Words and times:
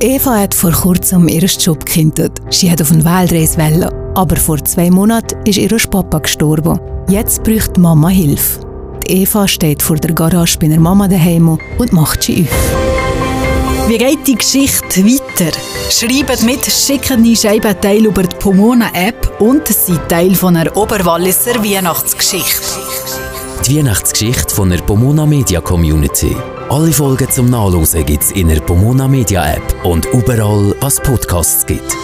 Eva 0.00 0.38
hat 0.38 0.54
vor 0.54 0.70
kurzem 0.70 1.26
ihr 1.26 1.44
Job 1.44 1.84
gekündigt. 1.84 2.40
Sie 2.50 2.70
hat 2.70 2.80
auf 2.80 2.92
eine 2.92 3.04
Weltreise 3.04 3.58
wollen, 3.58 3.90
aber 4.14 4.36
vor 4.36 4.64
zwei 4.64 4.92
Monaten 4.92 5.44
ist 5.44 5.58
ihr 5.58 5.76
Papa 5.90 6.18
gestorben. 6.20 6.78
Jetzt 7.08 7.42
braucht 7.42 7.76
Mama 7.78 8.08
Hilfe. 8.08 8.60
Die 9.04 9.22
Eva 9.22 9.48
steht 9.48 9.82
vor 9.82 9.96
der 9.96 10.14
Garage 10.14 10.56
bei 10.60 10.68
ihrer 10.68 10.78
Mama 10.78 11.08
daheim 11.08 11.58
und 11.78 11.92
macht 11.92 12.22
sie 12.22 12.42
auf. 12.42 13.88
Wie 13.88 13.98
geht 13.98 14.24
die 14.24 14.36
Geschichte 14.36 15.04
weiter? 15.04 15.58
Schreibt 15.90 16.44
mit, 16.44 16.64
schickt 16.64 17.10
die 17.18 17.34
Scheibe 17.34 17.74
Teil 17.80 18.06
über 18.06 18.22
die 18.22 18.36
Pomona-App 18.36 19.40
und 19.40 19.66
seid 19.66 20.08
Teil 20.08 20.36
von 20.36 20.54
einer 20.54 20.76
Oberwalliser 20.76 21.56
Weihnachtsgeschichte. 21.56 22.87
Die 23.66 23.76
Weihnachtsgeschichte 23.76 24.54
von 24.54 24.70
der 24.70 24.78
Pomona 24.78 25.26
Media 25.26 25.60
Community. 25.60 26.34
Alle 26.70 26.92
Folgen 26.92 27.30
zum 27.30 27.50
Nachlesen 27.50 28.06
gibt 28.06 28.22
es 28.22 28.32
in 28.32 28.48
der 28.48 28.60
Pomona 28.60 29.06
Media 29.08 29.54
App 29.54 29.84
und 29.84 30.06
überall, 30.06 30.74
was 30.80 31.00
Podcasts 31.00 31.66
gibt. 31.66 31.96